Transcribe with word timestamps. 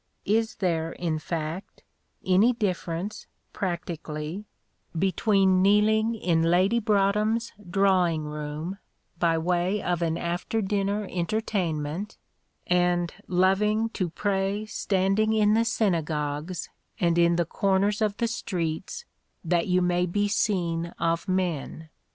Is 0.25 0.55
there, 0.55 0.93
in 0.93 1.19
fact, 1.19 1.83
any 2.25 2.53
difference, 2.53 3.27
practically, 3.53 4.45
between 4.97 5.61
kneeling 5.61 6.15
in 6.15 6.41
Lady 6.41 6.79
Broadhem's 6.79 7.51
drawing 7.69 8.23
room, 8.23 8.79
by 9.19 9.37
way 9.37 9.79
of 9.79 10.01
an 10.01 10.17
after 10.17 10.59
dinner 10.59 11.07
entertainment, 11.11 12.17
and 12.65 13.13
loving 13.27 13.89
"to 13.89 14.09
pray 14.09 14.65
standing 14.65 15.33
in 15.33 15.53
the 15.53 15.63
synagogues, 15.65 16.67
and 16.99 17.15
in 17.19 17.35
the 17.35 17.45
corners 17.45 18.01
of 18.01 18.17
the 18.17 18.27
streets, 18.27 19.05
that 19.45 19.67
you 19.67 19.83
may 19.83 20.07
be 20.07 20.27
seen 20.27 20.87
of 20.99 21.27
men"? 21.27 21.89